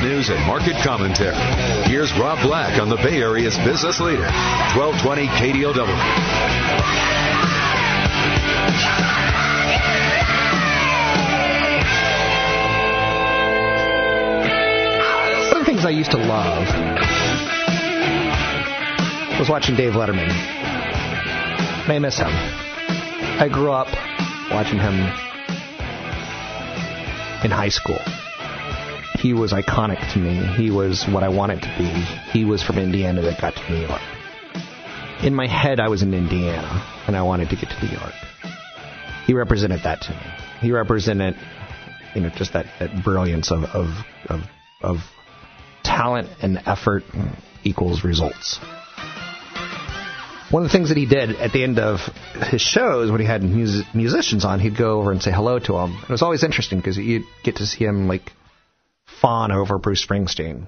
[0.00, 1.36] news and market commentary.
[1.84, 4.22] Here's Rob Black on the Bay Area's business leader,
[4.74, 5.72] 1220 KDOW.
[15.50, 16.68] One of the things I used to love
[19.38, 20.30] was watching Dave Letterman.
[21.88, 22.30] I miss him.
[22.30, 23.88] I grew up
[24.52, 24.94] watching him
[27.44, 27.98] in high school.
[29.22, 30.34] He was iconic to me.
[30.56, 31.88] He was what I wanted to be.
[32.36, 34.00] He was from Indiana that got to New York.
[35.22, 38.14] In my head, I was in Indiana, and I wanted to get to New York.
[39.24, 40.18] He represented that to me.
[40.60, 41.36] He represented,
[42.16, 43.86] you know, just that, that brilliance of, of,
[44.26, 44.40] of,
[44.80, 44.98] of
[45.84, 47.04] talent and effort
[47.62, 48.58] equals results.
[50.50, 52.00] One of the things that he did at the end of
[52.50, 55.72] his shows when he had mus- musicians on, he'd go over and say hello to
[55.74, 55.96] them.
[56.02, 58.32] It was always interesting because you'd get to see him like
[59.22, 60.66] fawn over Bruce Springsteen.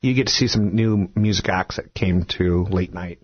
[0.00, 3.20] You get to see some new music acts that came to late night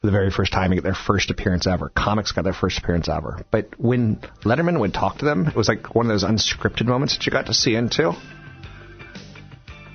[0.00, 1.88] for the very first time and get their first appearance ever.
[1.88, 3.44] Comics got their first appearance ever.
[3.50, 7.16] But when Letterman would talk to them, it was like one of those unscripted moments
[7.16, 8.12] that you got to see into.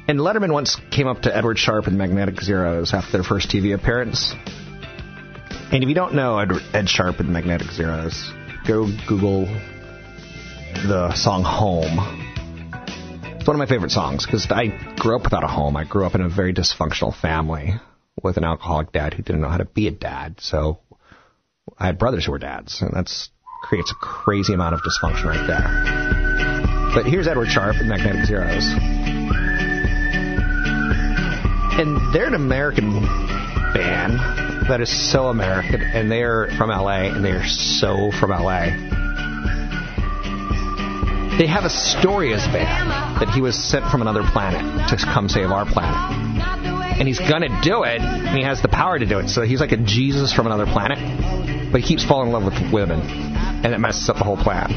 [0.07, 3.75] And Letterman once came up to Edward Sharpe and Magnetic Zeros after their first TV
[3.75, 4.33] appearance.
[5.71, 8.31] And if you don't know Ed, Ed Sharpe and Magnetic Zeros,
[8.67, 9.45] go Google
[10.87, 12.24] the song Home.
[13.45, 15.77] It's one of my favorite songs because I grew up without a home.
[15.77, 17.75] I grew up in a very dysfunctional family
[18.23, 20.37] with an alcoholic dad who didn't know how to be a dad.
[20.39, 20.79] So
[21.77, 23.07] I had brothers who were dads, and that
[23.61, 26.91] creates a crazy amount of dysfunction right there.
[26.95, 28.65] But here's Edward Sharpe and Magnetic Zeros.
[31.77, 33.01] And they're an American
[33.75, 38.94] band that is so American, and they're from LA, and they are so from LA.
[41.37, 44.95] They have a story as a band that he was sent from another planet to
[44.95, 45.93] come save our planet.
[46.97, 49.27] And he's gonna do it, and he has the power to do it.
[49.27, 50.97] So he's like a Jesus from another planet,
[51.73, 54.71] but he keeps falling in love with women, and it messes up the whole plan.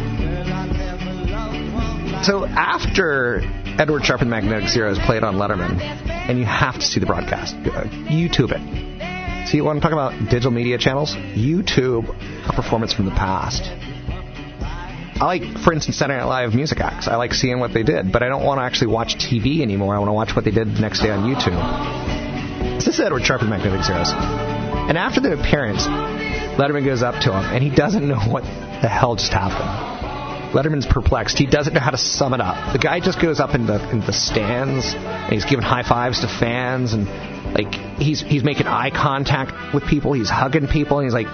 [2.25, 3.41] So after
[3.79, 7.55] Edward Sharpe and Magnetic Zeros played on Letterman, and you have to see the broadcast,
[7.55, 9.47] uh, YouTube it.
[9.49, 10.19] See what I'm talking about?
[10.29, 11.15] Digital media channels?
[11.15, 12.09] YouTube
[12.49, 13.63] a performance from the past.
[15.21, 17.09] I like, for instance, Saturday Night Live music acts.
[17.09, 19.97] I like seeing what they did, but I don't want to actually watch TV anymore.
[19.97, 21.59] I want to watch what they did the next day on YouTube.
[22.77, 24.13] This is Edward Sharpe and Magnetic Zeros.
[24.13, 25.89] And after the appearance,
[26.57, 29.99] Letterman goes up to him, and he doesn't know what the hell just happened.
[30.55, 31.37] Letterman's perplexed.
[31.37, 32.73] He doesn't know how to sum it up.
[32.73, 36.21] The guy just goes up in the in the stands and he's giving high fives
[36.21, 37.07] to fans and
[37.53, 40.15] like he's he's making eye contact with people.
[40.15, 41.27] He's hugging people and he's like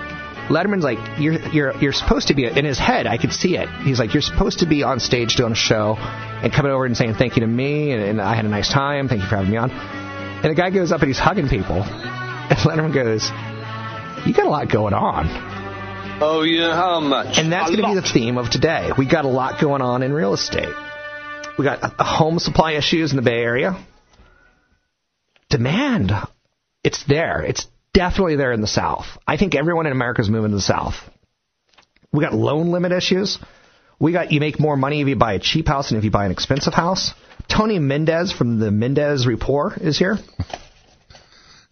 [0.48, 3.06] Letterman's like you're you're you're supposed to be in his head.
[3.06, 3.68] I could see it.
[3.82, 6.96] He's like you're supposed to be on stage doing a show and coming over and
[6.96, 9.08] saying thank you to me and, and I had a nice time.
[9.08, 9.70] Thank you for having me on.
[9.70, 13.30] And the guy goes up and he's hugging people and Letterman goes,
[14.26, 15.54] "You got a lot going on."
[16.20, 17.38] Oh, yeah, how much?
[17.38, 18.92] And that's going to be the theme of today.
[18.96, 20.72] We got a lot going on in real estate.
[21.58, 23.84] We got home supply issues in the Bay Area.
[25.50, 26.12] Demand,
[26.82, 27.42] it's there.
[27.42, 29.06] It's definitely there in the South.
[29.26, 30.94] I think everyone in America is moving to the South.
[32.12, 33.38] We got loan limit issues.
[33.98, 36.10] We got you make more money if you buy a cheap house than if you
[36.10, 37.14] buy an expensive house.
[37.48, 40.18] Tony Mendez from the Mendez Report is here.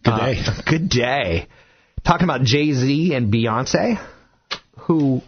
[0.03, 0.41] Good day.
[0.45, 1.47] Uh, good day.
[2.03, 3.99] Talking about Jay Z and Beyonce
[4.83, 5.21] who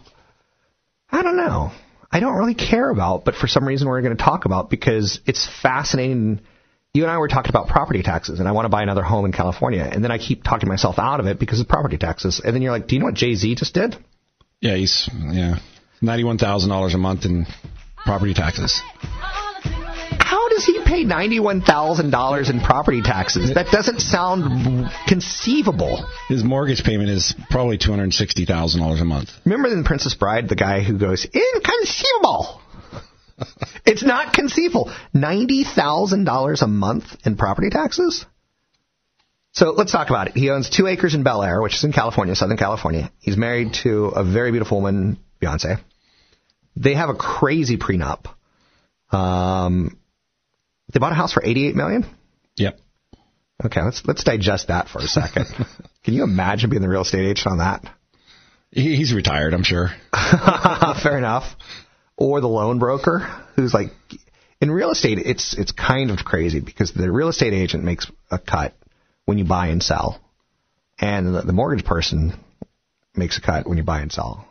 [1.10, 1.70] I don't know.
[2.10, 4.70] I I don't really care about, but for some reason we're going to talk about
[4.70, 6.40] because it's fascinating.
[6.96, 9.26] You and I were talking about property taxes, and I want to buy another home
[9.26, 12.40] in California, and then I keep talking myself out of it because of property taxes.
[12.42, 13.96] And then you're like, "Do you know what Jay Z just did?"
[14.62, 15.58] Yeah, he's yeah,
[16.00, 17.44] ninety-one thousand dollars a month in
[18.06, 18.80] property taxes.
[20.18, 23.52] How does he pay ninety-one thousand dollars in property taxes?
[23.52, 26.08] That doesn't sound conceivable.
[26.30, 29.28] His mortgage payment is probably two hundred sixty thousand dollars a month.
[29.44, 32.62] Remember in Princess Bride, the guy who goes inconceivable.
[33.86, 34.92] it's not conceivable.
[35.14, 38.26] Ninety thousand dollars a month in property taxes.
[39.52, 40.34] So let's talk about it.
[40.34, 43.10] He owns two acres in Bel Air, which is in California, Southern California.
[43.20, 45.80] He's married to a very beautiful woman, Beyonce.
[46.76, 48.26] They have a crazy prenup.
[49.10, 49.98] Um,
[50.92, 52.04] they bought a house for eighty-eight million.
[52.56, 52.78] Yep.
[53.64, 55.46] Okay, let's let's digest that for a second.
[56.04, 57.82] Can you imagine being the real estate agent on that?
[58.70, 59.88] He's retired, I'm sure.
[61.02, 61.44] Fair enough.
[62.18, 63.90] Or the loan broker who's like,
[64.60, 68.38] in real estate, it's it's kind of crazy because the real estate agent makes a
[68.38, 68.74] cut
[69.24, 70.20] when you buy and sell,
[71.00, 72.38] and the, the mortgage person
[73.14, 74.46] makes a cut when you buy and sell.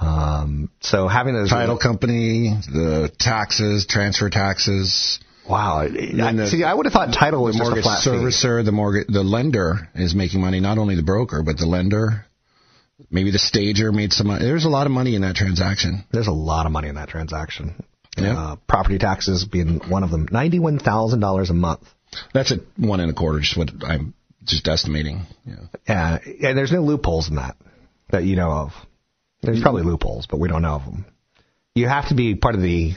[0.00, 5.18] Um, so having those Title company, the taxes, transfer taxes.
[5.48, 8.02] wow, I, the- see, I would have thought title was the just a mortgage flat
[8.04, 8.10] fee.
[8.10, 10.60] servicer, the mortgage, the lender is making money.
[10.60, 12.24] Not only the broker, but the lender.
[13.10, 14.26] Maybe the stager made some.
[14.28, 14.44] money.
[14.44, 16.04] There's a lot of money in that transaction.
[16.12, 17.74] There's a lot of money in that transaction.
[18.16, 18.36] Yeah.
[18.38, 20.28] Uh, property taxes being one of them.
[20.30, 21.82] Ninety-one thousand dollars a month.
[22.34, 23.40] That's at one and a quarter.
[23.40, 24.14] Just what I'm
[24.44, 25.26] just estimating.
[25.46, 25.56] Yeah.
[25.86, 26.18] Yeah,
[26.48, 27.56] and there's no loopholes in that
[28.10, 28.72] that you know of.
[29.42, 31.04] There's probably loopholes, but we don't know of them.
[31.74, 32.94] You have to be part of the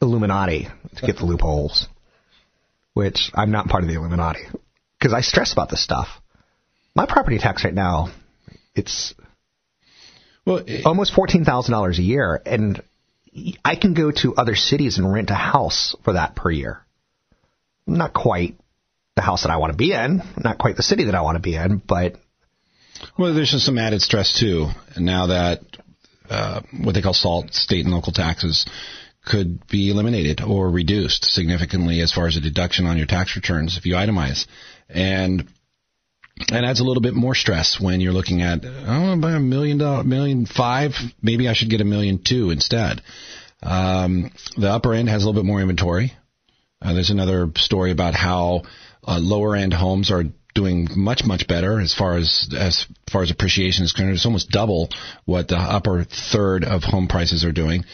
[0.00, 1.86] Illuminati to get the loopholes,
[2.94, 4.40] which I'm not part of the Illuminati
[4.98, 6.08] because I stress about this stuff.
[6.94, 8.08] My property tax right now,
[8.74, 9.12] it's
[10.46, 12.82] Well, it- almost fourteen thousand dollars a year, and
[13.64, 16.84] I can go to other cities and rent a house for that per year.
[17.86, 18.58] Not quite
[19.16, 21.36] the house that I want to be in, not quite the city that I want
[21.36, 22.16] to be in, but
[23.18, 24.68] Well, there's just some added stress too.
[24.96, 25.60] Now that
[26.28, 28.66] uh, what they call SALT, state and local taxes,
[29.24, 33.76] could be eliminated or reduced significantly as far as a deduction on your tax returns
[33.76, 34.46] if you itemize,
[34.88, 35.46] and
[36.50, 39.78] and adds a little bit more stress when you're looking at oh, buy a million
[39.78, 43.02] dollar, million five, maybe I should get a million two instead.
[43.62, 46.12] Um, the upper end has a little bit more inventory.
[46.80, 48.62] Uh, there's another story about how
[49.06, 53.30] uh, lower end homes are doing much much better as far as as far as
[53.30, 54.14] appreciation is concerned.
[54.14, 54.90] It's almost double
[55.24, 57.84] what the upper third of home prices are doing.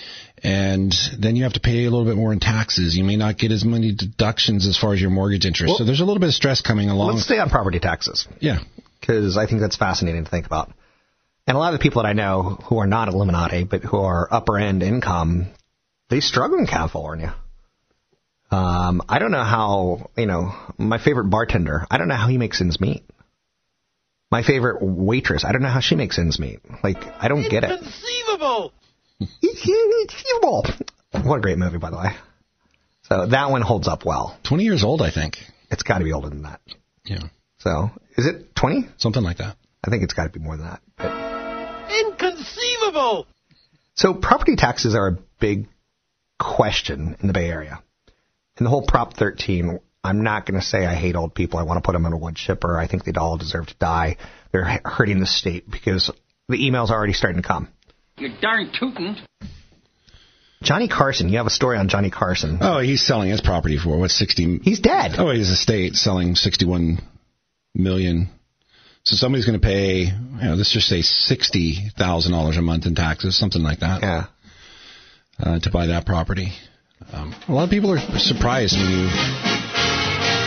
[0.42, 2.96] And then you have to pay a little bit more in taxes.
[2.96, 5.78] You may not get as many deductions as far as your mortgage interest.
[5.78, 7.14] so there's a little bit of stress coming along.
[7.14, 8.28] let's stay on property taxes.
[8.40, 8.58] yeah.
[9.00, 10.72] because I think that's fascinating to think about.
[11.46, 13.98] And a lot of the people that I know who are not Illuminati, but who
[13.98, 15.46] are upper end income,
[16.10, 17.34] they struggle in California.
[18.50, 22.38] Um, I don't know how, you know, my favorite bartender, I don't know how he
[22.38, 23.04] makes ends meet.
[24.30, 26.60] My favorite waitress, I don't know how she makes ends meet.
[26.82, 27.70] Like, I don't get it.
[27.70, 28.72] Inconceivable!
[29.20, 30.66] Inconceivable.
[31.24, 32.10] What a great movie, by the way.
[33.02, 34.38] So that one holds up well.
[34.44, 35.38] 20 years old, I think.
[35.70, 36.60] It's got to be older than that.
[37.04, 37.22] Yeah.
[37.58, 38.88] So, is it 20?
[38.98, 39.56] Something like that.
[39.84, 40.80] I think it's got to be more than that.
[40.96, 41.28] But
[41.90, 43.26] Inconceivable!
[43.94, 45.68] So property taxes are a big
[46.38, 47.82] question in the Bay Area.
[48.58, 51.58] And the whole Prop 13, I'm not going to say I hate old people.
[51.58, 52.76] I want to put them in a wood chipper.
[52.78, 54.16] I think they'd all deserve to die.
[54.52, 56.10] They're hurting the state because
[56.48, 57.68] the emails are already starting to come.
[58.16, 59.16] You darn tootin'.
[60.60, 62.58] Johnny Carson, you have a story on Johnny Carson.
[62.60, 64.58] Oh, he's selling his property for what, 60?
[64.64, 65.12] He's dead.
[65.16, 66.98] Oh, his estate selling 61
[67.76, 68.28] million.
[69.04, 70.12] So somebody's going to pay, you
[70.44, 74.24] know, let's just say $60,000 a month in taxes, something like that, Yeah.
[75.40, 76.52] uh, to buy that property.
[77.12, 79.08] Um, a lot of people are surprised when you.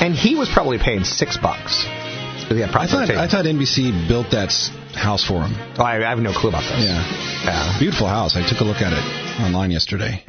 [0.04, 1.86] And he was probably paying six bucks.
[1.86, 4.52] Had I thought I thought NBC built that
[4.94, 5.54] house for him.
[5.78, 6.84] oh, I, I have no clue about this.
[6.84, 7.80] Yeah, Yeah.
[7.80, 8.36] beautiful house.
[8.36, 10.26] I took a look at it online yesterday,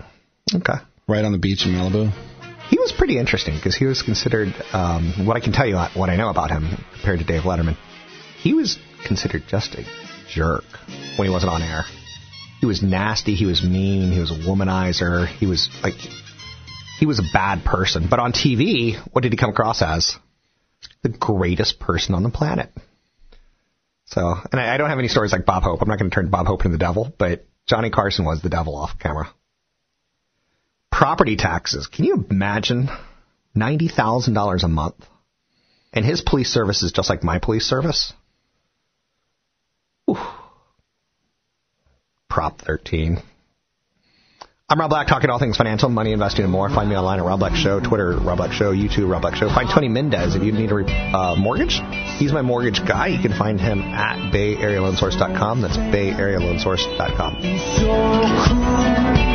[0.54, 0.74] Okay.
[1.08, 2.12] right on the beach in Malibu.
[2.68, 6.10] He was pretty interesting because he was considered, um, what I can tell you, what
[6.10, 7.76] I know about him compared to Dave Letterman,
[8.38, 9.84] he was considered just a
[10.28, 10.64] jerk
[11.16, 11.82] when he wasn't on air.
[12.62, 15.94] He was nasty, he was mean, he was a womanizer, he was like,
[16.98, 18.06] he was a bad person.
[18.08, 20.14] But on TV, what did he come across as?
[21.02, 22.70] The greatest person on the planet.
[24.06, 25.82] So, and I, I don't have any stories like Bob Hope.
[25.82, 28.48] I'm not going to turn Bob Hope into the devil, but Johnny Carson was the
[28.48, 29.28] devil off camera
[31.02, 31.88] property taxes.
[31.88, 32.88] Can you imagine
[33.56, 35.04] ninety thousand dollars a month?
[35.92, 38.12] And his police service is just like my police service.
[40.08, 40.18] Oof.
[42.32, 43.18] Prop thirteen.
[44.70, 46.70] I'm Rob Black, talking all things financial, money, investing, and more.
[46.70, 49.50] Find me online at Rob Black Show, Twitter, Rob Black Show, YouTube, Rob Black Show.
[49.50, 50.76] Find Tony Mendez if you need a
[51.14, 51.78] uh, mortgage.
[52.16, 53.08] He's my mortgage guy.
[53.08, 55.60] You can find him at BayAreaLoanSource.com.
[55.60, 57.42] That's BayAreaLoanSource.com.
[57.42, 59.31] financial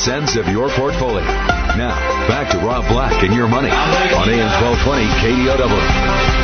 [0.00, 1.26] sense of your portfolio.
[1.76, 1.94] Now,
[2.26, 6.40] back to Rob Black and your money on AM 1220 KDOW.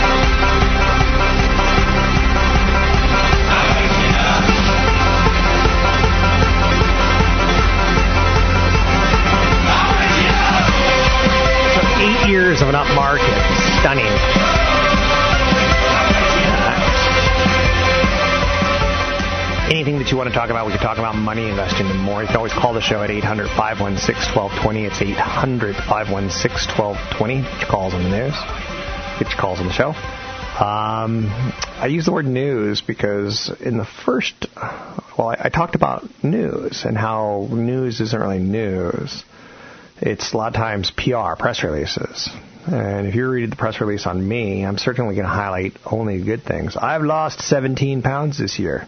[12.29, 13.33] Years of an up market.
[13.81, 15.06] Stunning.
[20.07, 22.23] That you want to talk about, we can talk about money investing and more.
[22.23, 24.87] You can always call the show at 800 516 1220.
[24.87, 27.43] It's 800 516 1220.
[27.43, 28.35] Get your calls on the news,
[29.19, 29.91] get your calls on the show.
[30.63, 31.27] Um,
[31.83, 34.47] I use the word news because in the first,
[35.19, 39.25] well, I, I talked about news and how news isn't really news.
[40.01, 42.29] It's a lot of times PR, press releases.
[42.69, 46.23] And if you read the press release on me, I'm certainly going to highlight only
[46.23, 46.77] good things.
[46.77, 48.87] I've lost 17 pounds this year.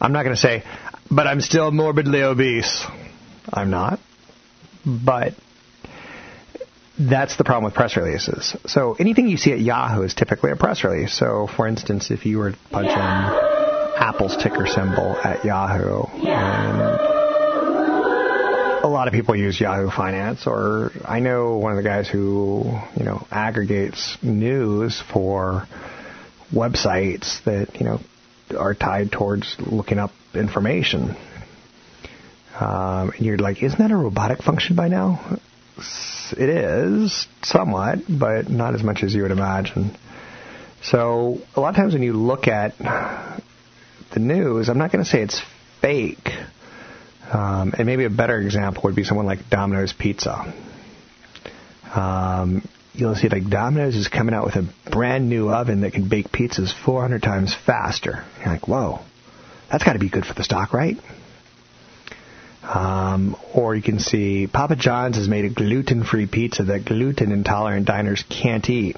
[0.00, 0.64] I'm not going to say,
[1.10, 2.84] but I'm still morbidly obese.
[3.52, 4.00] I'm not.
[4.86, 5.34] But
[6.98, 8.56] that's the problem with press releases.
[8.66, 11.12] So anything you see at Yahoo is typically a press release.
[11.12, 13.50] So, for instance, if you were punching punch
[14.00, 16.80] Apple's ticker symbol at Yahoo, and
[18.82, 22.64] a lot of people use Yahoo Finance, or I know one of the guys who
[22.96, 25.66] you know aggregates news for
[26.52, 28.00] websites that you know
[28.54, 31.16] are tied towards looking up information.
[32.58, 35.38] Um, and you're like, isn't that a robotic function by now?
[36.32, 39.96] It is, somewhat, but not as much as you would imagine.
[40.82, 45.10] So, a lot of times when you look at the news, I'm not going to
[45.10, 45.40] say it's
[45.80, 46.28] fake.
[47.32, 50.52] Um, and maybe a better example would be someone like Domino's Pizza.
[51.94, 56.08] Um, you'll see like Domino's is coming out with a brand new oven that can
[56.08, 58.24] bake pizzas 400 times faster.
[58.38, 59.00] You're like, whoa,
[59.70, 60.96] that's got to be good for the stock, right?
[62.62, 68.22] Um, or you can see Papa John's has made a gluten-free pizza that gluten-intolerant diners
[68.28, 68.96] can't eat.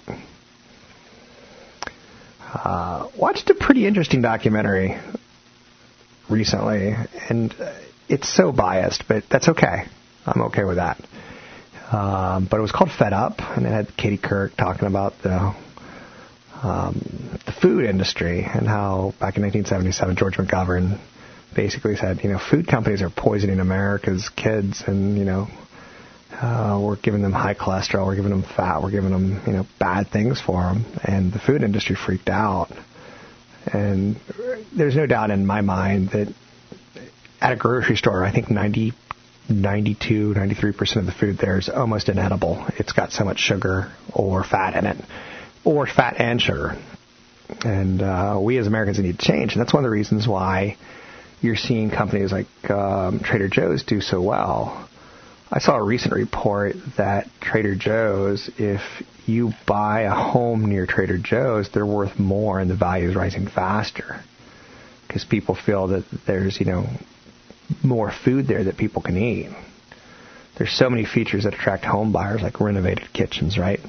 [2.53, 4.99] Uh, watched a pretty interesting documentary
[6.29, 6.95] recently,
[7.29, 7.55] and
[8.09, 9.85] it's so biased, but that's okay.
[10.27, 11.01] I'm okay with that.
[11.93, 15.55] Um, but it was called Fed Up, and it had Katie Couric talking about the
[16.63, 20.99] um, the food industry and how back in 1977 George McGovern
[21.55, 25.49] basically said, you know, food companies are poisoning America's kids, and you know,
[26.41, 29.67] uh, we're giving them high cholesterol, we're giving them fat, we're giving them you know
[29.79, 32.71] bad things for them, and the food industry freaked out.
[33.71, 34.17] And
[34.75, 36.33] there's no doubt in my mind that
[37.41, 38.93] at a grocery store, I think 90
[39.49, 42.67] 92, 93% of the food there is almost inedible.
[42.79, 44.97] It's got so much sugar or fat in it,
[45.65, 46.77] or fat and sugar.
[47.65, 49.53] And uh, we as Americans need to change.
[49.53, 50.77] And that's one of the reasons why
[51.41, 54.89] you're seeing companies like um, Trader Joe's do so well.
[55.51, 58.81] I saw a recent report that Trader Joe's, if
[59.27, 63.49] you buy a home near Trader Joe's, they're worth more and the value is rising
[63.49, 64.23] faster.
[65.07, 66.87] Because people feel that there's, you know,
[67.83, 69.51] more food there that people can eat.
[70.59, 73.81] There's so many features that attract home buyers, like renovated kitchens, right?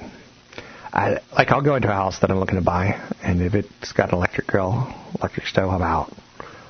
[0.93, 3.91] I, like I'll go into a house that I'm looking to buy, and if it's
[3.93, 6.11] got an electric grill, electric stove, I'm out.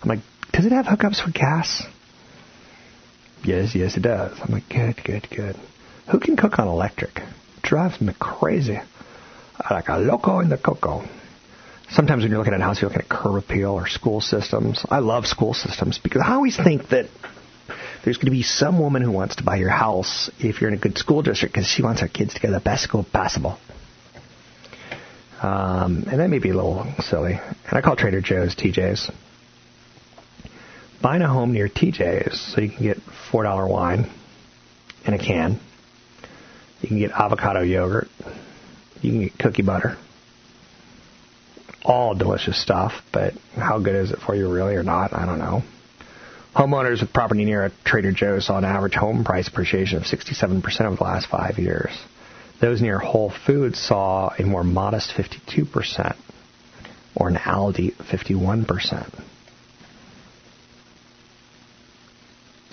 [0.02, 0.20] I'm like,
[0.52, 1.84] does it have hookups for gas?
[3.44, 4.38] Yes, yes, it does.
[4.42, 5.56] I'm like, good, good, good.
[6.12, 7.22] Who can cook on electric?
[7.64, 8.80] drives me crazy.
[9.72, 11.04] Like a loco in the coco.
[11.94, 14.84] Sometimes when you're looking at house, you're looking at curb appeal or school systems.
[14.90, 17.06] I love school systems because I always think that
[18.04, 20.76] there's going to be some woman who wants to buy your house if you're in
[20.76, 23.04] a good school district because she wants her kids to go to the best school
[23.04, 23.60] possible.
[25.40, 27.34] Um, and that may be a little silly.
[27.34, 29.12] And I call Trader Joe's TJ's.
[31.00, 32.98] Buying a home near TJ's so you can get
[33.32, 34.10] $4 wine
[35.06, 35.60] in a can
[36.82, 38.08] You can get avocado yogurt.
[39.02, 39.98] You can get cookie butter.
[41.86, 45.14] All delicious stuff, but how good is it for you really or not?
[45.14, 45.64] I don't know.
[46.56, 50.82] Homeowners with property near a Trader Joe's saw an average home price appreciation of 67%
[50.82, 51.90] over the last five years.
[52.62, 56.16] Those near Whole Foods saw a more modest 52%,
[57.16, 59.24] or an Aldi 51%.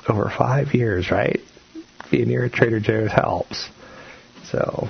[0.08, 1.40] Over five years, right?
[2.10, 3.68] Being near a Trader Joe's helps.
[4.50, 4.88] So,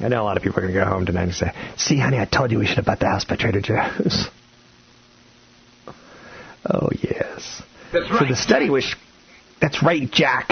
[0.00, 1.98] I know a lot of people are going to go home tonight and say, See,
[1.98, 4.28] honey, I told you we should have bought the house by Trader Joe's.
[6.68, 7.62] oh, yes.
[7.92, 8.20] That's right.
[8.20, 8.94] So the study was,
[9.60, 10.50] that's right, Jack.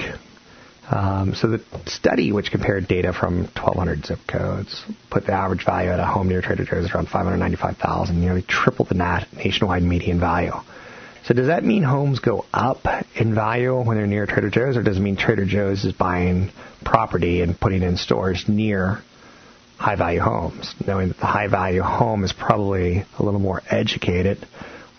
[0.91, 5.91] Um, so the study, which compared data from 1,200 zip codes, put the average value
[5.91, 10.53] at a home near Trader Joe's around 595,000, nearly triple the nat- nationwide median value.
[11.25, 14.83] So does that mean homes go up in value when they're near Trader Joe's, or
[14.83, 16.51] does it mean Trader Joe's is buying
[16.85, 19.03] property and putting in stores near
[19.81, 24.47] high value homes, knowing that the high value home is probably a little more educated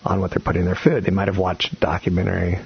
[0.04, 1.04] on what they're putting in their food.
[1.04, 2.58] They might have watched a documentary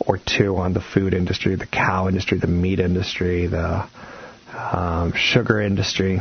[0.00, 3.86] or two on the food industry, the cow industry, the meat industry, the
[4.54, 6.18] um, sugar industry.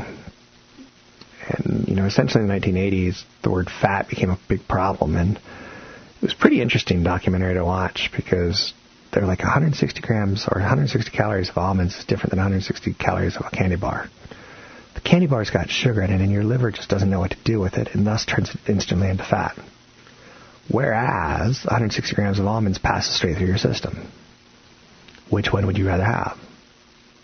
[1.48, 5.16] And, you know, essentially in the 1980s, the word fat became a big problem.
[5.16, 8.74] And it was pretty interesting documentary to watch because
[9.14, 13.46] they're like 160 grams or 160 calories of almonds is different than 160 calories of
[13.46, 14.10] a candy bar.
[14.98, 17.38] The candy bar's got sugar in it, and your liver just doesn't know what to
[17.46, 19.56] do with it, and thus turns it instantly into fat.
[20.70, 24.08] Whereas 160 grams of almonds passes straight through your system.
[25.30, 26.36] Which one would you rather have?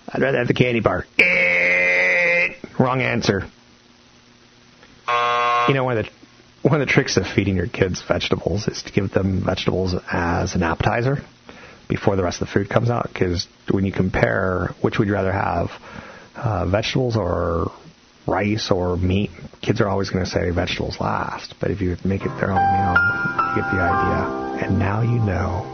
[0.07, 1.05] I'd rather have the candy bar.
[1.19, 3.41] Eh, Wrong answer.
[5.67, 6.11] You know, one of the
[6.69, 10.53] one of the tricks of feeding your kids vegetables is to give them vegetables as
[10.55, 11.17] an appetizer
[11.89, 13.09] before the rest of the food comes out.
[13.11, 15.71] Because when you compare, which would you rather have,
[16.35, 17.71] uh, vegetables or
[18.27, 19.31] rice or meat?
[19.61, 21.55] Kids are always going to say vegetables last.
[21.59, 22.95] But if you make it their own meal,
[23.49, 24.67] you get the idea.
[24.67, 25.69] And now you know.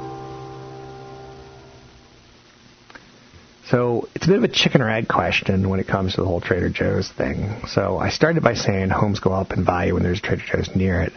[3.70, 6.28] So it's a bit of a chicken or egg question when it comes to the
[6.28, 7.62] whole Trader Joe's thing.
[7.68, 11.02] So I started by saying homes go up in value when there's Trader Joe's near
[11.02, 11.14] it.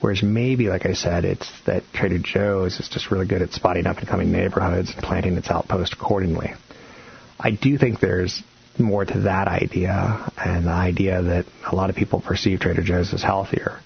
[0.00, 3.86] Whereas maybe, like I said, it's that Trader Joe's is just really good at spotting
[3.86, 6.52] up and coming neighborhoods and planting its outpost accordingly.
[7.40, 8.44] I do think there's
[8.78, 13.12] more to that idea and the idea that a lot of people perceive Trader Joe's
[13.12, 13.80] as healthier,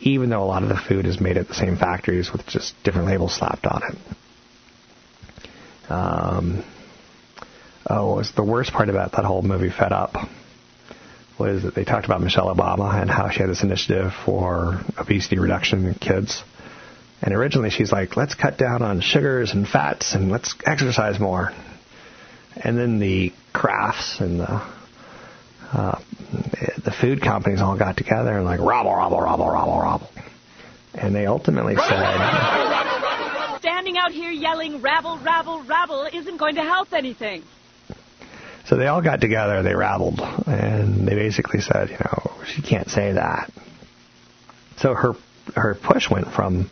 [0.00, 2.74] even though a lot of the food is made at the same factories with just
[2.84, 5.90] different labels slapped on it.
[5.90, 6.64] Um,
[7.88, 10.14] oh, the worst part about that whole movie, Fed Up,
[11.38, 15.38] was that they talked about Michelle Obama and how she had this initiative for obesity
[15.38, 16.42] reduction in kids.
[17.22, 21.52] And originally she's like, let's cut down on sugars and fats and let's exercise more.
[22.56, 24.62] And then the Krafts and the
[25.72, 25.98] uh,
[26.84, 30.08] the food companies all got together and like robble, robble, robble, robble, robble.
[30.94, 36.92] And they ultimately said, Standing out here yelling rabble, rabble, rabble isn't going to help
[36.92, 37.42] anything.
[38.66, 42.88] So they all got together, they rabbled, and they basically said, you know, she can't
[42.88, 43.50] say that.
[44.78, 45.12] So her
[45.54, 46.70] her push went from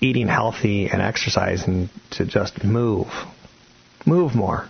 [0.00, 3.08] eating healthy and exercising to just move,
[4.06, 4.68] move more,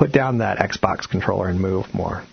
[0.00, 2.24] put down that Xbox controller and move more.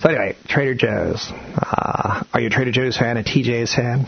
[0.00, 1.30] So anyway, Trader Joe's.
[1.30, 3.18] Uh, are you a Trader Joe's fan?
[3.18, 4.06] A TJ's fan?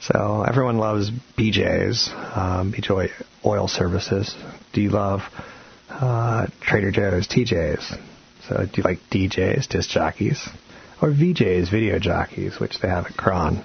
[0.00, 3.10] So everyone loves BJ's, um, BJ
[3.44, 4.34] Oil Services.
[4.72, 5.20] Do you love
[5.90, 7.94] uh, Trader Joe's, TJ's.
[8.48, 10.48] So do you like DJs, disc jockeys,
[11.02, 13.62] or VJs, video jockeys, which they have at KRON?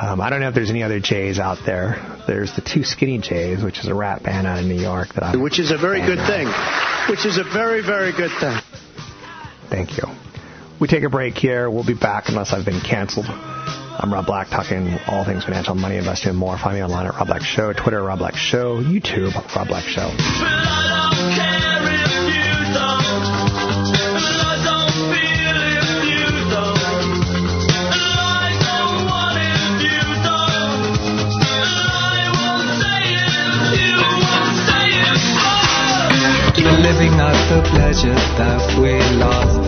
[0.00, 2.22] Um, I don't know if there's any other J's out there.
[2.26, 5.24] There's the Two Skinny J's, which is a rap band out of New York that
[5.24, 5.36] I.
[5.36, 6.46] Which is a very good thing.
[7.08, 8.58] Which is a very, very good thing.
[9.70, 10.04] Thank you.
[10.80, 11.70] We take a break here.
[11.70, 13.26] We'll be back unless I've been canceled.
[13.26, 16.56] I'm Rob Black, talking all things financial, money, investing, and more.
[16.56, 20.08] Find me online at Rob Black Show, Twitter, Rob Black Show, YouTube, Rob Black Show.
[36.88, 39.60] Living out the pleasures that we lost.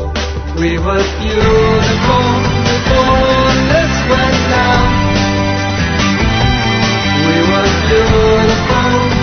[0.58, 2.28] We were beautiful
[2.64, 4.88] before this went down.
[7.28, 9.19] We were beautiful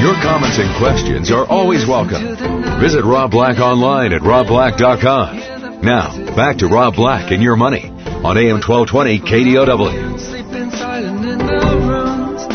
[0.00, 2.36] Your comments Comments and questions are always welcome.
[2.80, 5.82] Visit Rob Black online at robblack.com.
[5.82, 7.88] Now, back to Rob Black and your money
[8.22, 10.20] on AM 1220 KDOW.
[10.20, 12.46] Sleeping silent in the rooms,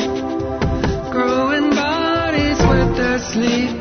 [1.12, 3.76] growing bodies with their sleep,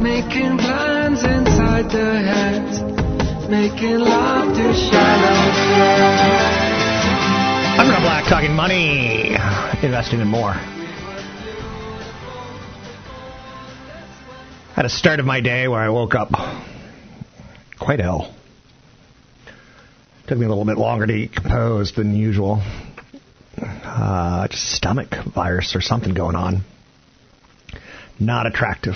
[0.00, 2.80] making plans inside their heads,
[3.50, 5.36] making love to shallow
[7.78, 9.36] I'm Rob Black talking money,
[9.82, 10.56] investing, and more.
[14.80, 16.30] Had a start of my day where I woke up
[17.78, 18.32] quite ill.
[20.26, 22.62] Took me a little bit longer to decompose than usual.
[23.60, 26.64] Uh, just stomach virus or something going on.
[28.18, 28.94] Not attractive.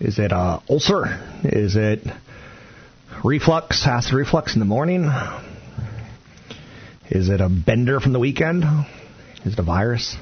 [0.00, 1.04] Is it uh, ulcer?
[1.44, 2.00] Is it
[3.22, 5.08] reflux, acid reflux in the morning?
[7.08, 8.64] Is it a bender from the weekend?
[9.44, 10.16] Is it a virus?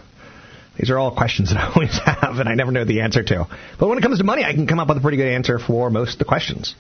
[0.78, 3.46] These are all questions that I always have and I never know the answer to.
[3.78, 5.58] But when it comes to money, I can come up with a pretty good answer
[5.58, 6.74] for most of the questions.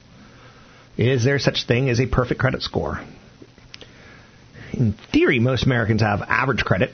[0.96, 3.00] Is there such thing as a perfect credit score?
[4.72, 6.90] In theory, most Americans have average credit.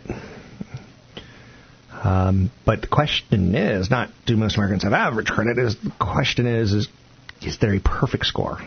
[2.02, 5.58] Um, but the question is not do most Americans have average credit?
[5.58, 6.88] Is the question is is
[7.42, 8.58] is there a perfect score?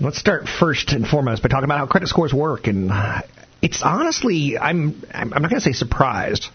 [0.00, 2.66] Let's start first and foremost by talking about how credit scores work.
[2.68, 2.90] And
[3.60, 6.46] it's honestly, I'm, I'm not going to say surprised,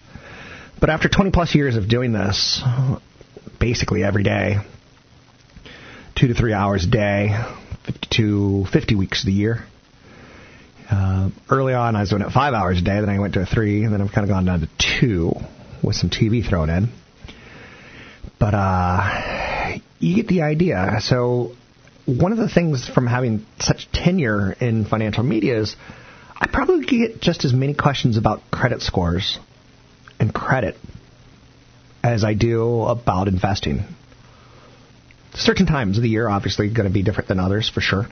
[0.79, 2.61] but after 20 plus years of doing this,
[3.59, 4.57] basically every day,
[6.15, 7.29] two to three hours a day,
[7.85, 9.65] 52, 50 weeks of the year.
[10.89, 12.99] Uh, early on, I was doing it five hours a day.
[12.99, 14.69] Then I went to a three, and then I've kind of gone down to
[15.01, 15.31] two
[15.83, 16.89] with some TV thrown in.
[18.39, 20.97] But uh, you get the idea.
[20.99, 21.53] So
[22.05, 25.75] one of the things from having such tenure in financial media is
[26.35, 29.39] I probably get just as many questions about credit scores
[30.25, 30.75] and credit
[32.03, 33.83] as I do about investing.
[35.35, 38.07] Certain times of the year, obviously, going to be different than others for sure.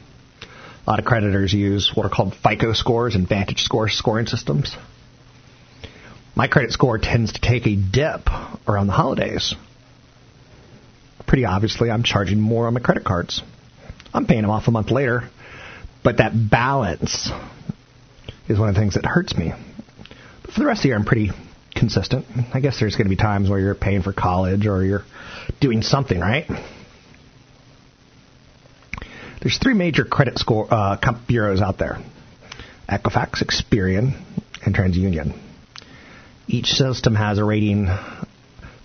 [0.86, 4.76] A lot of creditors use what are called FICO scores and Vantage score scoring systems.
[6.36, 8.28] My credit score tends to take a dip
[8.68, 9.56] around the holidays.
[11.26, 13.42] Pretty obviously, I'm charging more on my credit cards.
[14.14, 15.30] I'm paying them off a month later,
[16.04, 17.32] but that balance
[18.48, 19.54] is one of the things that hurts me.
[20.44, 21.32] But for the rest of the year, I'm pretty
[21.76, 22.26] consistent.
[22.54, 25.04] I guess there's going to be times where you're paying for college or you're
[25.60, 26.46] doing something, right?
[29.42, 32.00] There's three major credit score uh, bureaus out there:
[32.88, 34.18] Equifax, Experian,
[34.66, 35.38] and TransUnion.
[36.48, 37.88] Each system has a rating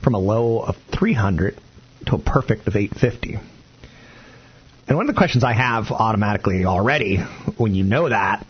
[0.03, 1.59] from a low of 300
[2.07, 3.39] to a perfect of 850.
[4.89, 7.19] And one of the questions I have automatically already
[7.57, 8.47] when you know that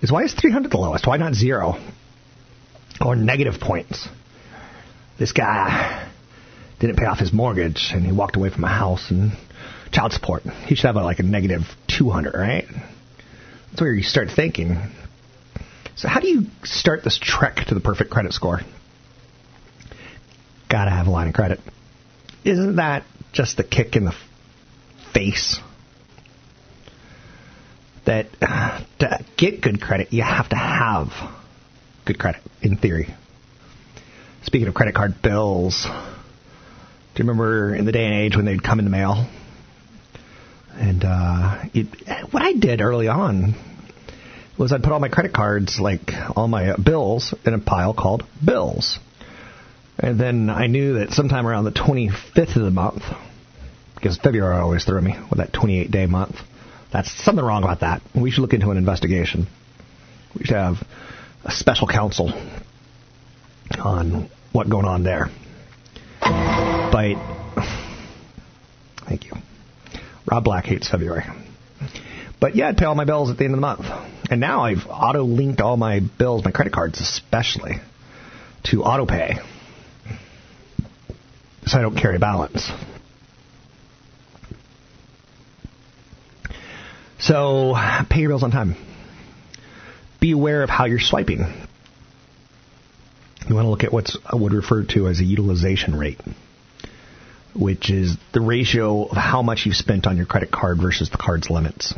[0.00, 1.06] is why is 300 the lowest?
[1.06, 1.78] Why not zero?
[3.00, 4.08] Or negative points?
[5.18, 6.08] This guy
[6.78, 9.32] didn't pay off his mortgage and he walked away from a house and
[9.92, 10.42] child support.
[10.66, 12.66] He should have like a negative 200, right?
[13.70, 14.78] That's where you start thinking.
[15.96, 18.60] So, how do you start this trek to the perfect credit score?
[20.68, 21.60] Gotta have a line of credit.
[22.44, 24.14] Isn't that just the kick in the
[25.12, 25.60] face?
[28.06, 31.08] That uh, to get good credit, you have to have
[32.10, 33.14] good credit, in theory.
[34.42, 35.90] Speaking of credit card bills, do
[37.22, 39.28] you remember in the day and age when they'd come in the mail?
[40.74, 43.54] And uh, it, what I did early on
[44.58, 48.24] was I'd put all my credit cards, like all my bills, in a pile called
[48.44, 48.98] bills.
[49.96, 53.04] And then I knew that sometime around the 25th of the month,
[53.94, 56.34] because February always threw me with that 28 day month,
[56.92, 58.02] that's something wrong about that.
[58.20, 59.46] We should look into an investigation.
[60.36, 60.78] We should have
[61.44, 62.32] a special counsel
[63.78, 65.28] on what going on there.
[66.20, 67.14] But
[69.06, 69.32] thank you.
[70.30, 71.24] Rob Black hates February.
[72.40, 73.86] But yeah, I'd pay all my bills at the end of the month.
[74.30, 77.76] And now I've auto linked all my bills, my credit cards especially,
[78.64, 79.36] to auto pay.
[81.66, 82.70] So I don't carry a balance.
[87.18, 87.74] So
[88.08, 88.76] pay your bills on time.
[90.20, 91.40] Be aware of how you're swiping.
[93.48, 96.20] You want to look at what's I would refer to as a utilization rate,
[97.54, 101.16] which is the ratio of how much you've spent on your credit card versus the
[101.16, 101.94] card's limits.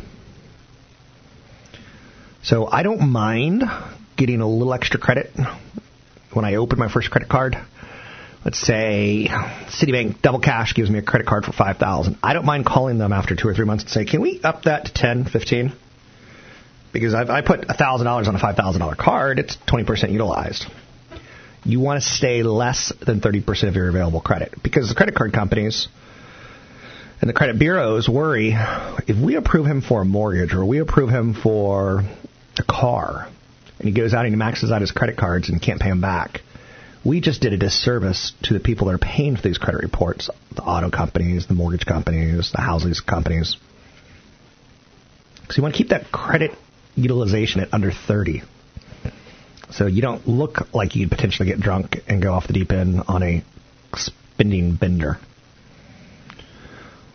[2.43, 3.63] So I don't mind
[4.15, 5.31] getting a little extra credit
[6.31, 7.57] when I open my first credit card.
[8.43, 12.65] Let's say Citibank Double Cash gives me a credit card for 5000 I don't mind
[12.65, 15.25] calling them after two or three months and say, can we up that to 10
[15.25, 15.73] 15
[16.93, 20.65] Because I've, I put $1,000 on a $5,000 card, it's 20% utilized.
[21.65, 25.33] You want to stay less than 30% of your available credit because the credit card
[25.33, 25.87] companies
[27.21, 28.53] and the credit bureaus worry
[29.07, 32.03] if we approve him for a mortgage or we approve him for
[32.59, 33.29] a car
[33.79, 36.01] and he goes out and he maxes out his credit cards and can't pay them
[36.01, 36.41] back,
[37.05, 40.29] we just did a disservice to the people that are paying for these credit reports
[40.55, 43.55] the auto companies, the mortgage companies, the housing companies.
[45.49, 46.51] So you want to keep that credit
[46.95, 48.43] utilization at under 30.
[49.71, 53.01] So you don't look like you'd potentially get drunk and go off the deep end
[53.07, 53.43] on a
[53.95, 55.17] spending bender.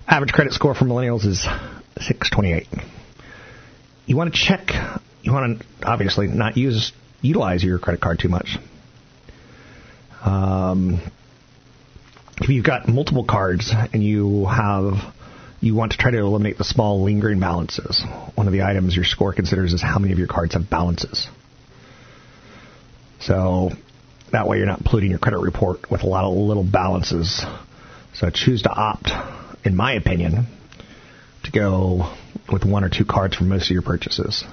[0.06, 2.66] Average credit score for millennials is 628.
[4.06, 4.70] You want to check,
[5.22, 8.56] you want to obviously not use utilize your credit card too much.
[10.24, 11.00] Um,
[12.40, 14.94] if you've got multiple cards and you have
[15.60, 18.04] you want to try to eliminate the small lingering balances.
[18.34, 21.28] One of the items your score considers is how many of your cards have balances.
[23.20, 23.70] So
[24.30, 27.44] that way you're not polluting your credit report with a lot of little balances.
[28.14, 29.10] So choose to opt,
[29.64, 30.46] in my opinion,
[31.44, 32.14] to go
[32.50, 34.44] with one or two cards for most of your purchases.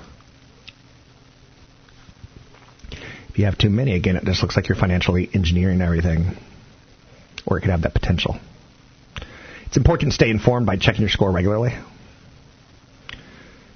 [3.30, 6.38] If you have too many, again, it just looks like you're financially engineering everything,
[7.46, 8.40] or it could have that potential.
[9.76, 11.74] It's important to stay informed by checking your score regularly.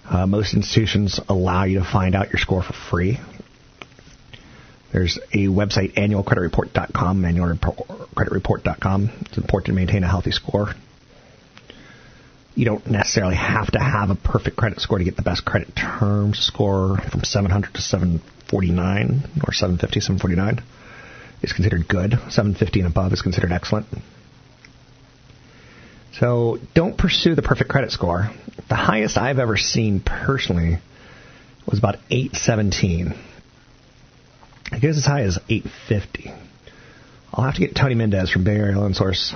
[0.10, 3.20] Uh, most institutions allow you to find out your score for free.
[4.94, 9.10] There's a website, annualcreditreport.com, annualcreditreport.com.
[9.26, 10.74] It's important to maintain a healthy score.
[12.56, 15.76] You don't necessarily have to have a perfect credit score to get the best credit
[15.76, 20.64] terms score from 700 to 749 or 750, 749
[21.42, 22.12] is considered good.
[22.30, 23.88] 750 and above is considered excellent.
[26.14, 28.30] So don't pursue the perfect credit score.
[28.68, 30.80] The highest I've ever seen personally
[31.66, 33.14] was about 817.
[34.72, 36.32] It goes as high as 850.
[37.34, 39.34] I'll have to get Tony Mendez from Bay Area Loan Source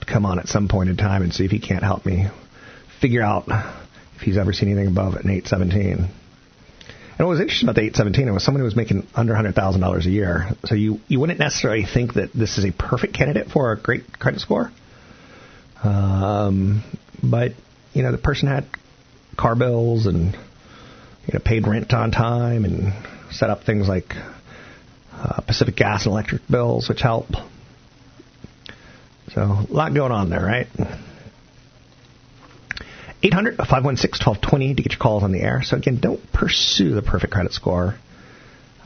[0.00, 2.26] to come on at some point in time and see if he can't help me
[3.00, 3.44] figure out
[4.16, 6.08] if he's ever seen anything above an 817.
[7.18, 10.10] And what was interesting about the 817 was someone who was making under $100,000 a
[10.10, 10.48] year.
[10.64, 14.18] So you, you wouldn't necessarily think that this is a perfect candidate for a great
[14.18, 14.72] credit score.
[15.82, 16.82] Um,
[17.22, 17.52] but
[17.92, 18.66] you know, the person had
[19.36, 20.34] car bills and
[21.26, 22.92] you know paid rent on time and
[23.32, 24.14] set up things like
[25.12, 27.28] uh, Pacific Gas and electric bills, which help.
[29.32, 30.66] So a lot going on there, right?
[33.22, 35.62] 800 516 1220 to get your calls on the air.
[35.62, 37.96] So again, don't pursue the perfect credit score.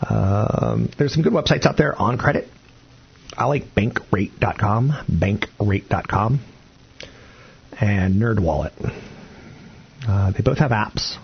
[0.09, 2.49] Um, there's some good websites out there on credit.
[3.37, 6.41] I like bankrate.com, bankrate.com,
[7.81, 8.73] and NerdWallet.
[10.07, 11.17] Uh, they both have apps.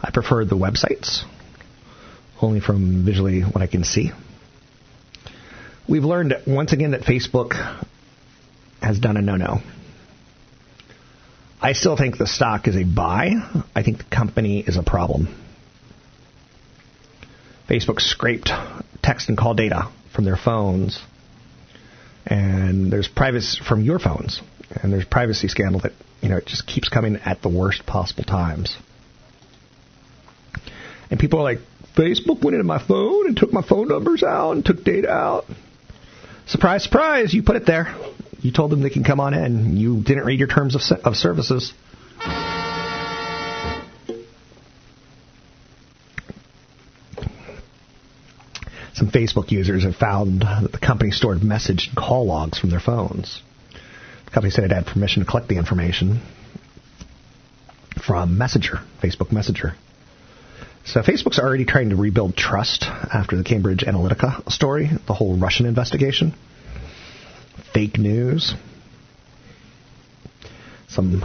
[0.00, 1.24] I prefer the websites,
[2.40, 4.12] only from visually what I can see.
[5.88, 7.52] We've learned once again that Facebook
[8.80, 9.60] has done a no-no.
[11.60, 13.32] I still think the stock is a buy.
[13.74, 15.28] I think the company is a problem.
[17.68, 18.50] Facebook scraped
[19.02, 21.00] text and call data from their phones,
[22.26, 26.46] and there's privacy from your phones, and there's a privacy scandal that you know it
[26.46, 28.76] just keeps coming at the worst possible times.
[31.10, 31.58] And people are like,
[31.96, 35.44] Facebook went into my phone and took my phone numbers out and took data out.
[36.46, 37.34] Surprise, surprise!
[37.34, 37.94] You put it there.
[38.40, 39.76] You told them they can come on in.
[39.76, 41.72] You didn't read your terms of, of services.
[48.94, 52.80] Some Facebook users have found that the company stored message and call logs from their
[52.80, 53.42] phones.
[54.32, 56.20] Company said it had permission to collect the information
[58.06, 59.74] from Messenger, Facebook Messenger.
[60.84, 65.66] So Facebook's already trying to rebuild trust after the Cambridge Analytica story, the whole Russian
[65.66, 66.34] investigation.
[67.74, 68.54] Fake news.
[70.88, 71.22] Some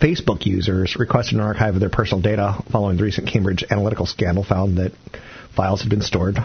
[0.00, 4.44] Facebook users requested an archive of their personal data following the recent Cambridge Analytica scandal
[4.44, 4.92] found that
[5.54, 6.38] files had been stored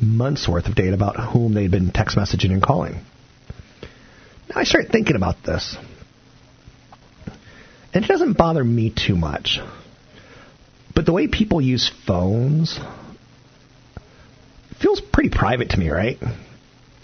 [0.00, 3.00] months worth of data about whom they'd been text messaging and calling.
[4.48, 5.76] Now I start thinking about this.
[7.92, 9.60] And it doesn't bother me too much.
[10.94, 12.78] But the way people use phones
[14.80, 16.18] feels pretty private to me, right?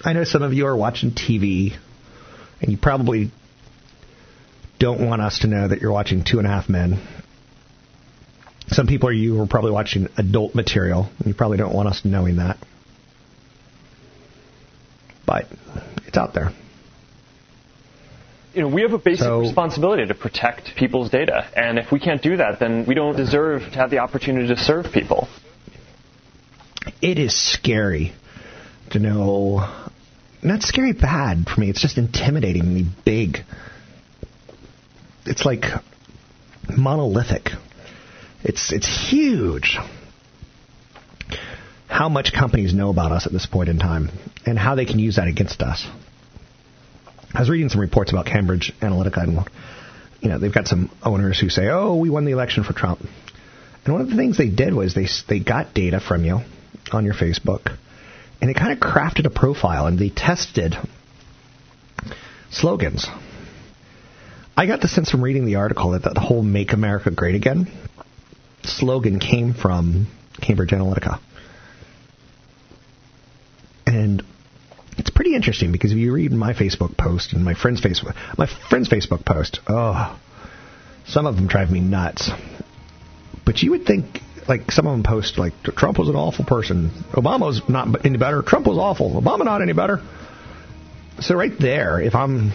[0.05, 1.77] I know some of you are watching TV,
[2.61, 3.31] and you probably
[4.79, 7.01] don't want us to know that you're watching Two and a Half Men.
[8.69, 12.03] Some people are you are probably watching adult material, and you probably don't want us
[12.05, 12.59] knowing that.
[15.27, 15.47] But
[16.07, 16.53] it's out there.
[18.55, 21.99] You know, we have a basic So- responsibility to protect people's data, and if we
[21.99, 25.29] can't do that, then we don't deserve to have the opportunity to serve people.
[27.03, 28.12] It is scary
[28.90, 29.69] to know.
[30.43, 31.69] Not scary bad for me.
[31.71, 33.38] It's just intimidatingly big.
[35.27, 35.64] It's like
[36.77, 37.51] monolithic.
[38.45, 39.79] It's it's huge.
[41.88, 44.11] How much companies know about us at this point in time,
[44.47, 45.87] and how they can use that against us.
[47.35, 49.40] I was reading some reports about Cambridge Analytica, and
[50.20, 53.01] you know they've got some owners who say, "Oh, we won the election for Trump."
[53.85, 56.42] And one of the things they did was they they got data from you
[56.92, 57.77] on your Facebook,
[58.40, 60.77] and they kind of crafted a profile and they tested
[62.51, 63.09] slogans.
[64.57, 67.66] I got the sense from reading the article that the whole "Make America Great Again"
[68.62, 70.07] slogan came from
[70.40, 71.18] Cambridge Analytica,
[73.88, 74.23] and
[74.97, 78.47] it's pretty interesting because if you read my Facebook post and my friend's Facebook, my
[78.69, 80.19] friend's Facebook post, oh,
[81.07, 82.31] some of them drive me nuts.
[83.45, 86.91] But you would think, like, some of them post, like, Trump was an awful person.
[87.13, 88.43] Obama was not any better.
[88.43, 89.21] Trump was awful.
[89.21, 90.01] Obama not any better.
[91.21, 92.53] So right there, if I'm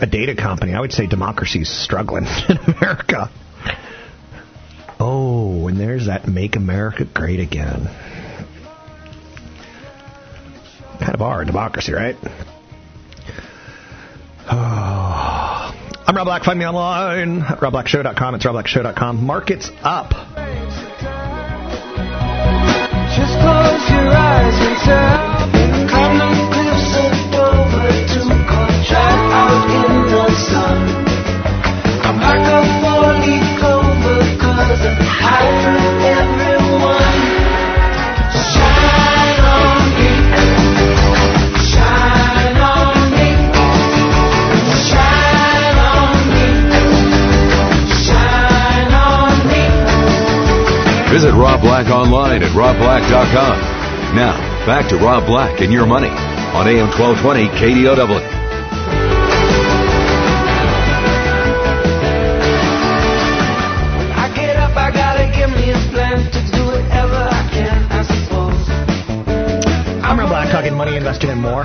[0.00, 3.30] a data company, I would say democracy's struggling in America.
[4.98, 7.88] Oh, and there's that Make America Great Again.
[11.04, 12.16] Kind of our democracy, right?
[14.50, 15.74] Oh.
[16.06, 16.44] I'm Rob Black.
[16.44, 18.36] Find me online at robblackshow.com.
[18.36, 19.22] It's robblackshow.com.
[19.22, 20.12] Markets up.
[23.14, 26.43] Just close your eyes and tell
[51.74, 54.14] Black online at robblack.com.
[54.14, 58.20] Now, back to Rob Black and your money on AM 1220 KDOW.
[64.14, 68.02] I get up, I gotta give me a plan to do whatever I can, I
[68.04, 68.68] suppose.
[70.04, 71.64] I'm Rob Black, talking money, investing, and more.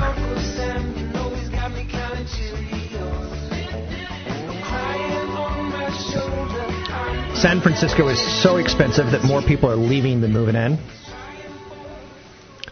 [7.42, 10.78] San Francisco is so expensive that more people are leaving than moving in.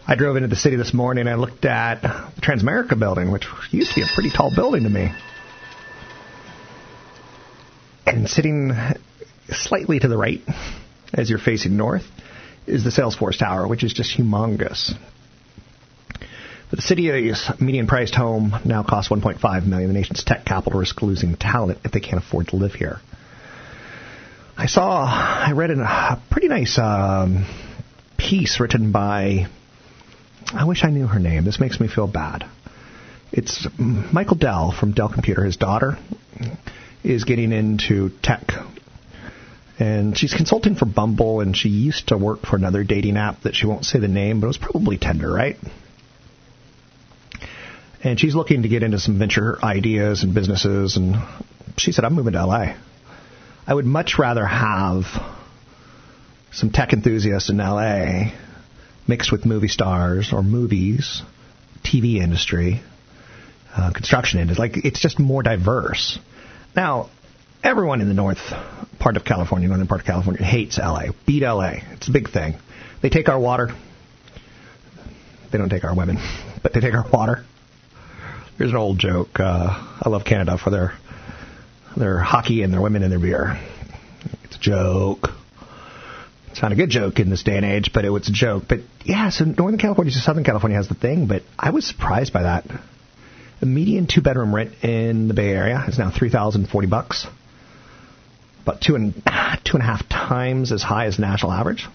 [0.06, 3.46] I drove into the city this morning and I looked at the Transamerica building, which
[3.70, 5.10] used to be a pretty tall building to me.
[8.04, 8.76] And sitting
[9.48, 10.42] slightly to the right,
[11.14, 12.04] as you're facing north,
[12.66, 14.92] is the Salesforce Tower, which is just humongous.
[16.68, 19.88] But the city's median priced home now costs 1.5 million.
[19.88, 23.00] The nation's tech capital risks losing talent if they can't afford to live here.
[24.60, 27.46] I saw, I read a pretty nice um,
[28.16, 29.46] piece written by,
[30.52, 31.44] I wish I knew her name.
[31.44, 32.44] This makes me feel bad.
[33.30, 35.44] It's Michael Dell from Dell Computer.
[35.44, 35.96] His daughter
[37.04, 38.50] is getting into tech.
[39.78, 43.54] And she's consulting for Bumble, and she used to work for another dating app that
[43.54, 45.56] she won't say the name, but it was probably Tinder, right?
[48.02, 51.14] And she's looking to get into some venture ideas and businesses, and
[51.76, 52.74] she said, I'm moving to LA.
[53.68, 55.04] I would much rather have
[56.52, 58.30] some tech enthusiasts in LA
[59.06, 61.20] mixed with movie stars or movies,
[61.84, 62.80] TV industry,
[63.76, 64.70] uh, construction industry.
[64.70, 66.18] Like it's just more diverse.
[66.74, 67.10] Now,
[67.62, 68.38] everyone in the north
[68.98, 71.08] part of California, northern part of California, hates LA.
[71.26, 71.74] Beat LA.
[71.92, 72.54] It's a big thing.
[73.02, 73.68] They take our water.
[75.52, 76.16] They don't take our women,
[76.62, 77.44] but they take our water.
[78.56, 79.38] Here's an old joke.
[79.38, 80.94] Uh, I love Canada for their
[81.98, 83.58] their hockey and their women and their beer.
[84.44, 85.30] It's a joke.
[86.50, 88.64] It's not a good joke in this day and age, but it was a joke.
[88.68, 92.32] But yeah, so Northern California, to Southern California has the thing, but I was surprised
[92.32, 92.66] by that.
[93.60, 97.26] The median two bedroom rent in the Bay Area is now three thousand forty bucks,
[98.62, 99.14] about two and
[99.64, 101.86] two and a half times as high as national average.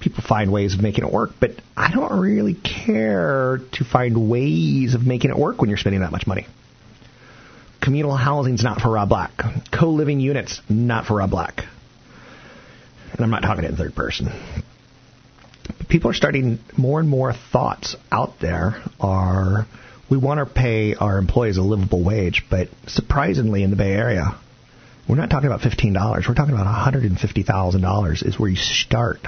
[0.00, 4.94] People find ways of making it work, but I don't really care to find ways
[4.94, 6.46] of making it work when you're spending that much money.
[7.80, 9.32] Communal housing's not for Rob Black.
[9.72, 11.64] Co-living units, not for Rob Black.
[13.12, 14.28] And I'm not talking in third person.
[15.88, 19.66] People are starting more and more thoughts out there are
[20.10, 24.38] we want to pay our employees a livable wage, but surprisingly in the Bay Area,
[25.08, 26.28] we're not talking about $15.
[26.28, 29.20] We're talking about $150,000 is where you start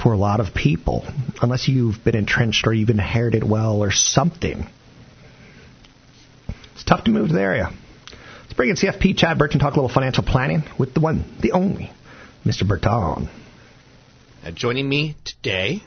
[0.00, 1.04] for a lot of people,
[1.40, 4.66] unless you've been entrenched or you've inherited well or something.
[6.84, 7.70] It's tough to move to the area.
[8.42, 11.52] Let's bring in CFP Chad Burton, talk a little financial planning with the one, the
[11.52, 11.90] only,
[12.44, 12.68] Mr.
[12.68, 13.30] Burton.
[14.44, 15.82] Uh, joining me today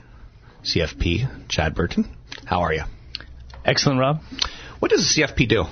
[0.63, 2.09] CFP, Chad Burton.
[2.45, 2.81] How are you?
[3.63, 4.21] Excellent, Rob.
[4.79, 5.65] What does a CFP do?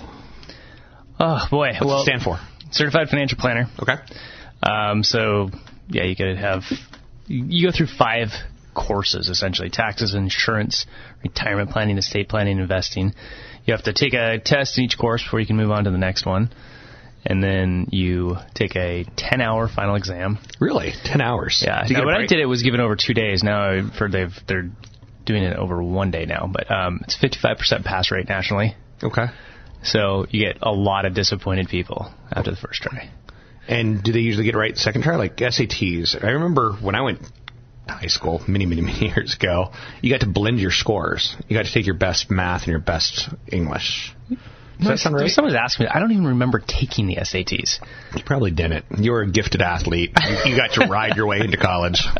[1.20, 2.38] Oh boy, What's well, it stand for?
[2.70, 3.66] Certified Financial Planner.
[3.80, 3.96] Okay.
[4.62, 5.50] Um, so
[5.90, 6.66] yeah, you could have
[7.26, 8.28] you go through five
[8.76, 10.86] courses essentially: taxes, insurance,
[11.24, 13.16] retirement planning, estate planning, investing.
[13.66, 15.92] You have to take a test in each course before you can move on to
[15.92, 16.52] the next one,
[17.26, 20.38] and then you take a ten-hour final exam.
[20.60, 21.64] Really, ten hours?
[21.66, 21.84] Yeah.
[21.90, 23.44] Now, when I did it was given over two days.
[23.44, 24.70] Now I've heard they've they're
[25.26, 28.76] doing it over one day now, but um, it's fifty-five percent pass rate nationally.
[29.02, 29.26] Okay.
[29.84, 33.10] So you get a lot of disappointed people after the first try.
[33.68, 35.16] And do they usually get it right the second try?
[35.16, 36.24] Like SATs.
[36.24, 37.20] I remember when I went
[37.88, 39.72] high school many, many, many years ago,
[40.02, 41.36] you got to blend your scores.
[41.48, 44.14] You got to take your best math and your best English.
[44.78, 45.30] Does that sound right?
[45.32, 45.88] Someone's asked me.
[45.88, 47.80] I don't even remember taking the SATs.
[48.16, 48.86] You probably didn't.
[49.00, 50.12] You were a gifted athlete.
[50.22, 52.02] You, you got to ride your way into college.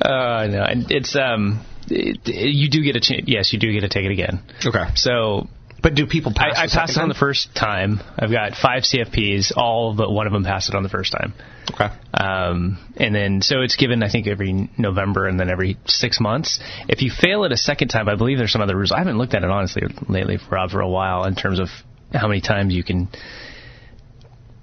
[0.00, 3.22] Uh, no, and it's um, it- you do get a chance.
[3.26, 4.42] Yes, you do get to take it again.
[4.66, 4.84] Okay.
[4.96, 5.48] So,
[5.84, 6.56] but do people pass?
[6.56, 7.08] I, I passed it on time?
[7.10, 8.00] the first time.
[8.18, 9.52] I've got five CFPs.
[9.54, 11.34] All but one of them passed it on the first time.
[11.70, 11.88] Okay.
[12.14, 16.58] Um, and then so it's given I think every November and then every six months.
[16.88, 18.92] If you fail it a second time, I believe there's some other rules.
[18.92, 21.68] I haven't looked at it honestly lately, Rob, for a while in terms of
[22.14, 23.08] how many times you can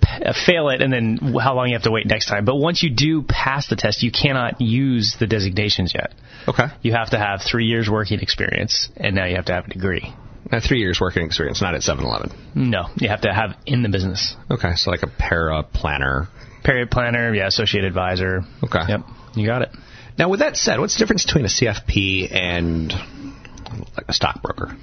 [0.03, 2.45] uh, fail it and then how long you have to wait next time.
[2.45, 6.15] But once you do pass the test, you cannot use the designations yet.
[6.47, 6.65] Okay.
[6.81, 9.69] You have to have three years working experience, and now you have to have a
[9.69, 10.15] degree.
[10.49, 12.31] Now, three years working experience, not at 7-Eleven.
[12.55, 14.35] No, you have to have in the business.
[14.49, 16.27] Okay, so like a para planner.
[16.63, 18.41] Period planner, yeah, associate advisor.
[18.63, 18.83] Okay.
[18.87, 19.01] Yep,
[19.35, 19.69] you got it.
[20.17, 24.75] Now, with that said, what's the difference between a CFP and like a stockbroker?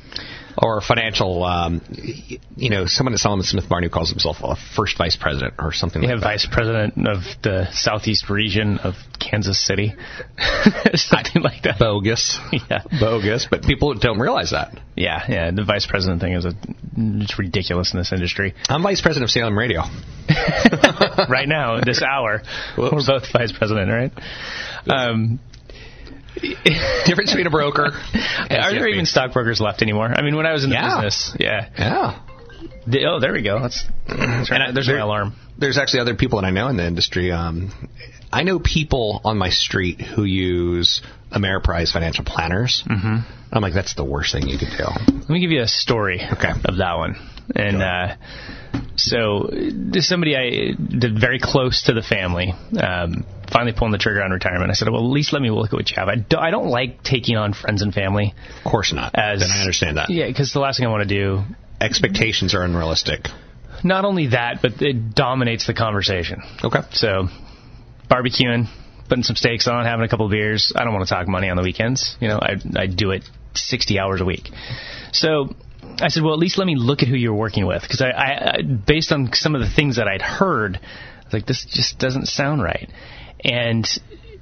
[0.61, 1.80] Or financial, um,
[2.56, 5.72] you know, someone at Salomon Smith Barney who calls himself a first vice president or
[5.72, 9.94] something You like vice president of the southeast region of Kansas City,
[10.94, 11.78] something like that.
[11.78, 12.38] Bogus.
[12.68, 14.76] Yeah, Bogus, but people don't realize that.
[14.96, 15.50] yeah, yeah.
[15.52, 16.52] The vice president thing is a,
[16.96, 18.54] it's ridiculous in this industry.
[18.68, 19.82] I'm vice president of Salem Radio.
[21.30, 22.42] right now, this hour,
[22.76, 24.12] we're both vice president, right?
[24.90, 25.38] Um,
[27.07, 27.87] Difference between a broker.
[27.93, 28.93] Are there CFP.
[28.93, 30.07] even stockbrokers left anymore?
[30.07, 30.97] I mean, when I was in the Yeah.
[31.03, 31.68] business, yeah.
[31.79, 32.20] Yeah.
[32.87, 33.61] The- oh, there we go.
[33.61, 34.61] That's, that's right.
[34.61, 35.35] And I- There's there- my alarm.
[35.59, 37.33] There's actually other people that I know in the industry.
[37.33, 37.72] Um,
[38.33, 41.01] I know people on my street who use
[41.33, 42.85] Ameriprise financial planners.
[42.89, 43.16] Mm-hmm.
[43.51, 44.85] I'm like, that's the worst thing you could do.
[44.85, 46.51] Let me give you a story Okay.
[46.64, 47.16] of that one.
[47.55, 48.16] And uh,
[48.96, 49.51] so,
[50.01, 52.53] somebody I did very close to the family.
[52.80, 54.70] Um, finally pulling the trigger on retirement.
[54.70, 56.51] I said, "Well, at least let me look at what you have." I, do, I
[56.51, 58.34] don't like taking on friends and family.
[58.64, 59.14] Of course not.
[59.14, 60.11] As then I understand that.
[60.11, 61.42] Yeah, because the last thing I want to do.
[61.80, 63.28] Expectations are unrealistic.
[63.84, 66.42] Not only that, but it dominates the conversation.
[66.64, 66.80] Okay.
[66.90, 67.28] So,
[68.11, 68.66] barbecuing,
[69.09, 70.72] putting some steaks on, having a couple of beers.
[70.74, 72.16] I don't want to talk money on the weekends.
[72.20, 73.22] You know, I I do it
[73.55, 74.51] 60 hours a week.
[75.12, 75.55] So
[76.01, 78.11] I said, well, at least let me look at who you're working with, because I,
[78.11, 81.99] I, I, based on some of the things that I'd heard, I like, this just
[81.99, 82.90] doesn't sound right.
[83.44, 83.86] And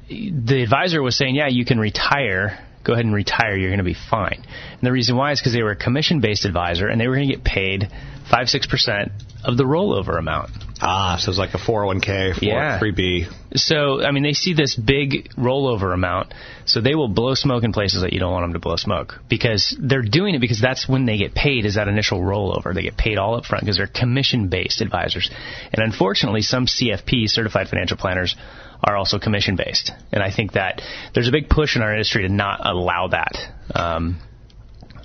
[0.09, 2.59] the advisor was saying, yeah, you can retire.
[2.84, 3.57] Go ahead and retire.
[3.57, 4.44] You're going to be fine.
[4.44, 7.28] And the reason why is because they were a commission-based advisor, and they were going
[7.28, 7.88] to get paid
[8.30, 9.12] five, six percent
[9.47, 10.51] of the rollover amount.
[10.82, 12.80] Ah, so it's like a 401k, 4, Yeah.
[12.80, 13.32] 3B.
[13.55, 16.34] So, I mean, they see this big rollover amount,
[16.64, 19.20] so they will blow smoke in places that you don't want them to blow smoke
[19.28, 22.74] because they're doing it because that's when they get paid is that initial rollover.
[22.74, 25.30] They get paid all up front because they're commission-based advisors.
[25.72, 28.34] And unfortunately, some CFP, certified financial planners,
[28.82, 29.92] are also commission-based.
[30.12, 30.82] And I think that
[31.14, 33.38] there's a big push in our industry to not allow that.
[33.74, 34.18] Um,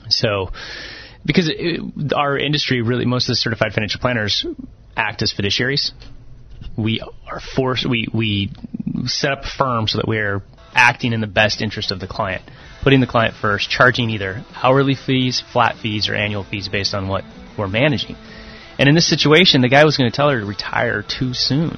[0.10, 0.50] so,
[1.26, 4.46] because it, our industry really, most of the certified financial planners
[4.96, 5.92] act as fiduciaries.
[6.78, 8.52] We are forced, we, we
[9.06, 10.42] set up a firm so that we're
[10.74, 12.44] acting in the best interest of the client,
[12.82, 17.08] putting the client first, charging either hourly fees, flat fees, or annual fees based on
[17.08, 17.24] what
[17.58, 18.16] we're managing.
[18.80, 21.78] And in this situation, the guy was going to tell her to retire too soon.